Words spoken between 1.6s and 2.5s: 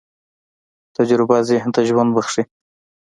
ته ژوند بښي.